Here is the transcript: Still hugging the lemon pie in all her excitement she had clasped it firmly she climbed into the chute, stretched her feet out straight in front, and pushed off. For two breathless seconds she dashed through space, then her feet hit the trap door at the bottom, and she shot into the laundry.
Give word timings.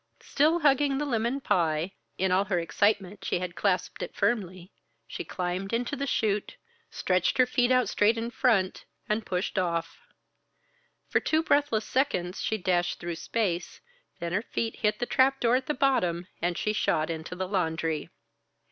Still 0.23 0.61
hugging 0.61 0.97
the 0.97 1.05
lemon 1.05 1.41
pie 1.41 1.93
in 2.17 2.31
all 2.31 2.45
her 2.45 2.57
excitement 2.57 3.23
she 3.23 3.37
had 3.37 3.55
clasped 3.55 4.01
it 4.01 4.15
firmly 4.15 4.71
she 5.07 5.23
climbed 5.23 5.73
into 5.73 5.95
the 5.95 6.07
chute, 6.07 6.55
stretched 6.89 7.37
her 7.37 7.45
feet 7.45 7.69
out 7.71 7.87
straight 7.87 8.17
in 8.17 8.31
front, 8.31 8.85
and 9.07 9.27
pushed 9.27 9.59
off. 9.59 9.99
For 11.07 11.19
two 11.19 11.43
breathless 11.43 11.85
seconds 11.85 12.41
she 12.41 12.57
dashed 12.57 12.99
through 12.99 13.17
space, 13.17 13.79
then 14.17 14.33
her 14.33 14.41
feet 14.41 14.77
hit 14.77 14.97
the 14.97 15.05
trap 15.05 15.39
door 15.39 15.55
at 15.55 15.67
the 15.67 15.75
bottom, 15.75 16.25
and 16.41 16.57
she 16.57 16.73
shot 16.73 17.11
into 17.11 17.35
the 17.35 17.47
laundry. 17.47 18.09